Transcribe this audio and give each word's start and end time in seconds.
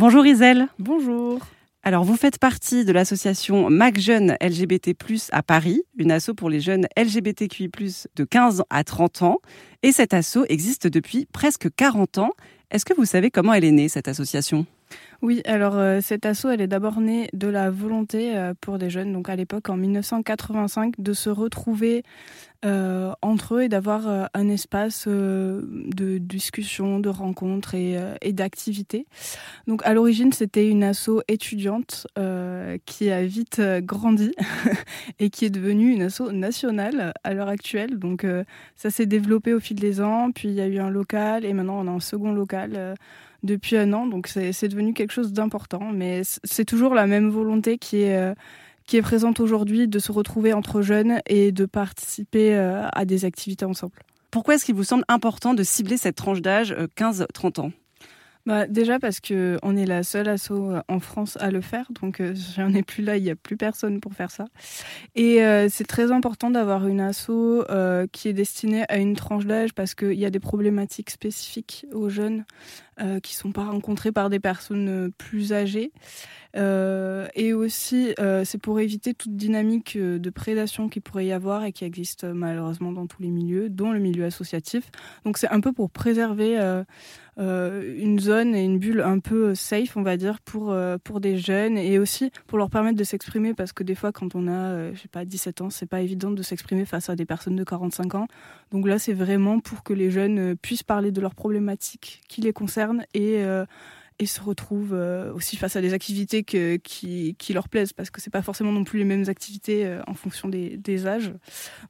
Bonjour 0.00 0.24
Isel. 0.24 0.68
Bonjour. 0.78 1.40
Alors, 1.82 2.04
vous 2.04 2.16
faites 2.16 2.38
partie 2.38 2.86
de 2.86 2.92
l'association 2.92 3.68
Mac 3.68 4.00
Jeunes 4.00 4.34
LGBT+, 4.40 4.96
à 5.30 5.42
Paris, 5.42 5.82
une 5.98 6.10
asso 6.10 6.30
pour 6.34 6.48
les 6.48 6.58
jeunes 6.58 6.86
LGBTQI+, 6.96 7.70
de 8.16 8.24
15 8.24 8.62
à 8.70 8.82
30 8.82 9.20
ans. 9.20 9.40
Et 9.82 9.92
cette 9.92 10.14
asso 10.14 10.38
existe 10.48 10.86
depuis 10.86 11.26
presque 11.30 11.68
40 11.76 12.16
ans. 12.16 12.30
Est-ce 12.70 12.86
que 12.86 12.94
vous 12.94 13.04
savez 13.04 13.30
comment 13.30 13.52
elle 13.52 13.64
est 13.64 13.72
née, 13.72 13.90
cette 13.90 14.08
association? 14.08 14.64
Oui, 15.22 15.42
alors 15.44 15.76
euh, 15.76 16.00
cette 16.00 16.24
asso, 16.24 16.46
elle 16.46 16.62
est 16.62 16.66
d'abord 16.66 16.98
née 17.02 17.28
de 17.34 17.46
la 17.46 17.70
volonté 17.70 18.34
euh, 18.34 18.54
pour 18.58 18.78
des 18.78 18.88
jeunes, 18.88 19.12
donc 19.12 19.28
à 19.28 19.36
l'époque 19.36 19.68
en 19.68 19.76
1985, 19.76 20.94
de 20.98 21.12
se 21.12 21.28
retrouver 21.28 22.04
euh, 22.64 23.12
entre 23.20 23.56
eux 23.56 23.62
et 23.64 23.68
d'avoir 23.68 24.28
un 24.32 24.48
espace 24.48 25.06
de 25.06 26.18
discussion, 26.18 27.00
de 27.00 27.10
rencontres 27.10 27.74
et, 27.74 27.98
et 28.22 28.32
d'activités. 28.32 29.06
Donc 29.66 29.82
à 29.84 29.92
l'origine, 29.92 30.32
c'était 30.32 30.66
une 30.66 30.84
asso 30.84 31.22
étudiante 31.28 32.06
qui 32.84 33.10
a 33.10 33.24
vite 33.24 33.62
grandi 33.80 34.32
et 35.18 35.30
qui 35.30 35.46
est 35.46 35.50
devenue 35.50 35.90
une 35.90 36.02
asso 36.02 36.32
nationale 36.32 37.14
à 37.24 37.32
l'heure 37.32 37.48
actuelle. 37.48 37.98
Donc 37.98 38.26
ça 38.76 38.90
s'est 38.90 39.06
développé 39.06 39.54
au 39.54 39.60
fil 39.60 39.78
des 39.78 40.02
ans, 40.02 40.30
puis 40.30 40.48
il 40.48 40.54
y 40.54 40.60
a 40.60 40.66
eu 40.66 40.78
un 40.78 40.90
local 40.90 41.46
et 41.46 41.54
maintenant 41.54 41.80
on 41.80 41.88
a 41.88 41.92
un 41.92 42.00
second 42.00 42.32
local 42.32 42.94
depuis 43.42 43.76
un 43.76 43.92
an, 43.92 44.06
donc 44.06 44.26
c'est 44.26 44.68
devenu 44.68 44.92
quelque 44.92 45.09
chose 45.10 45.32
d'important. 45.32 45.90
Mais 45.92 46.22
c'est 46.44 46.64
toujours 46.64 46.94
la 46.94 47.06
même 47.06 47.30
volonté 47.30 47.78
qui 47.78 48.02
est, 48.02 48.16
euh, 48.16 48.34
qui 48.86 48.96
est 48.96 49.02
présente 49.02 49.40
aujourd'hui 49.40 49.88
de 49.88 49.98
se 49.98 50.12
retrouver 50.12 50.52
entre 50.52 50.82
jeunes 50.82 51.20
et 51.26 51.52
de 51.52 51.66
participer 51.66 52.54
euh, 52.54 52.86
à 52.92 53.04
des 53.04 53.24
activités 53.24 53.64
ensemble. 53.64 53.92
Pourquoi 54.30 54.54
est-ce 54.54 54.64
qu'il 54.64 54.74
vous 54.74 54.84
semble 54.84 55.04
important 55.08 55.54
de 55.54 55.62
cibler 55.62 55.96
cette 55.96 56.16
tranche 56.16 56.40
d'âge 56.40 56.74
15-30 56.96 57.60
euh, 57.60 57.62
ans? 57.62 57.72
Bah, 58.46 58.66
déjà 58.66 58.98
parce 58.98 59.20
que 59.20 59.58
on 59.62 59.76
est 59.76 59.86
la 59.86 60.02
seule 60.02 60.28
asso 60.28 60.52
euh, 60.52 60.80
en 60.88 60.98
France 61.00 61.36
à 61.40 61.50
le 61.50 61.60
faire, 61.60 61.86
donc 62.00 62.20
euh, 62.20 62.34
j'en 62.56 62.72
ai 62.72 62.82
plus 62.82 63.02
là, 63.02 63.16
il 63.16 63.22
n'y 63.22 63.30
a 63.30 63.36
plus 63.36 63.56
personne 63.56 64.00
pour 64.00 64.14
faire 64.14 64.30
ça. 64.30 64.46
Et 65.14 65.42
euh, 65.44 65.68
c'est 65.70 65.86
très 65.86 66.10
important 66.10 66.50
d'avoir 66.50 66.86
une 66.86 67.00
asso 67.00 67.30
qui 68.12 68.28
est 68.28 68.32
destinée 68.32 68.84
à 68.88 68.96
une 68.98 69.14
tranche 69.14 69.46
d'âge 69.46 69.72
parce 69.74 69.94
qu'il 69.94 70.18
y 70.18 70.24
a 70.24 70.30
des 70.30 70.40
problématiques 70.40 71.10
spécifiques 71.10 71.86
aux 71.92 72.08
jeunes 72.08 72.44
qui 73.22 73.34
sont 73.34 73.50
pas 73.50 73.64
rencontrées 73.64 74.12
par 74.12 74.28
des 74.28 74.40
personnes 74.40 75.10
plus 75.16 75.54
âgées. 75.54 75.90
et 76.54 77.52
aussi, 77.54 78.14
c'est 78.44 78.58
pour 78.60 78.80
éviter 78.80 79.14
toute 79.14 79.36
dynamique 79.36 79.96
de 79.96 80.30
prédation 80.30 80.88
qui 80.88 81.00
pourrait 81.00 81.26
y 81.26 81.32
avoir 81.32 81.64
et 81.64 81.72
qui 81.72 81.84
existe 81.84 82.24
malheureusement 82.24 82.92
dans 82.92 83.06
tous 83.06 83.22
les 83.22 83.30
milieux, 83.30 83.70
dont 83.70 83.92
le 83.92 84.00
milieu 84.00 84.24
associatif. 84.24 84.90
Donc 85.24 85.38
c'est 85.38 85.48
un 85.48 85.60
peu 85.60 85.72
pour 85.72 85.90
préserver 85.90 86.60
euh, 86.60 86.84
une 87.40 88.18
zone 88.18 88.54
et 88.54 88.64
une 88.64 88.78
bulle 88.78 89.00
un 89.00 89.18
peu 89.18 89.54
safe, 89.54 89.96
on 89.96 90.02
va 90.02 90.16
dire, 90.16 90.40
pour, 90.40 90.72
euh, 90.72 90.98
pour 91.02 91.20
des 91.20 91.38
jeunes 91.38 91.78
et 91.78 91.98
aussi 91.98 92.30
pour 92.46 92.58
leur 92.58 92.70
permettre 92.70 92.98
de 92.98 93.04
s'exprimer 93.04 93.54
parce 93.54 93.72
que 93.72 93.82
des 93.82 93.94
fois, 93.94 94.12
quand 94.12 94.34
on 94.34 94.46
a, 94.46 94.52
euh, 94.52 94.90
je 94.94 95.00
sais 95.00 95.08
pas, 95.08 95.24
17 95.24 95.62
ans, 95.62 95.70
c'est 95.70 95.86
pas 95.86 96.00
évident 96.00 96.30
de 96.30 96.42
s'exprimer 96.42 96.84
face 96.84 97.08
à 97.08 97.16
des 97.16 97.24
personnes 97.24 97.56
de 97.56 97.64
45 97.64 98.14
ans. 98.14 98.26
Donc 98.70 98.86
là, 98.86 98.98
c'est 98.98 99.14
vraiment 99.14 99.60
pour 99.60 99.82
que 99.82 99.92
les 99.92 100.10
jeunes 100.10 100.56
puissent 100.56 100.82
parler 100.82 101.12
de 101.12 101.20
leurs 101.20 101.34
problématiques 101.34 102.20
qui 102.28 102.40
les 102.40 102.52
concernent 102.52 103.04
et 103.14 103.42
et 104.22 104.26
se 104.26 104.42
retrouvent 104.42 104.92
aussi 105.34 105.56
face 105.56 105.76
à 105.76 105.80
des 105.80 105.94
activités 105.94 106.44
qui, 106.44 107.34
qui, 107.38 107.52
leur 107.54 107.70
plaisent, 107.70 107.94
parce 107.94 108.10
que 108.10 108.20
c'est 108.20 108.28
pas 108.28 108.42
forcément 108.42 108.70
non 108.70 108.84
plus 108.84 108.98
les 108.98 109.06
mêmes 109.06 109.24
activités 109.28 109.98
en 110.06 110.12
fonction 110.12 110.50
des, 110.50 110.76
des, 110.76 111.06
âges. 111.06 111.32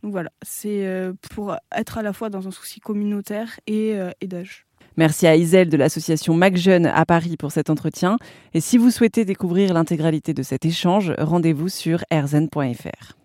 Donc 0.05 0.12
voilà, 0.12 0.31
c'est 0.43 1.11
pour 1.33 1.56
être 1.75 1.98
à 1.98 2.03
la 2.03 2.12
fois 2.12 2.31
dans 2.31 2.47
un 2.47 2.53
souci 2.53 2.78
communautaire 2.78 3.59
et, 3.67 3.97
et 4.21 4.28
d'âge. 4.28 4.70
Merci 5.01 5.27
à 5.27 5.34
Isel 5.34 5.70
de 5.70 5.79
l'association 5.79 6.34
Mac 6.34 6.59
Jeune 6.59 6.84
à 6.84 7.06
Paris 7.06 7.39
pour 7.39 7.53
cet 7.53 7.70
entretien. 7.70 8.19
Et 8.53 8.61
si 8.61 8.77
vous 8.77 8.91
souhaitez 8.91 9.25
découvrir 9.25 9.73
l'intégralité 9.73 10.34
de 10.34 10.43
cet 10.43 10.67
échange, 10.67 11.15
rendez-vous 11.17 11.70
sur 11.70 12.05
rzn.fr. 12.12 13.20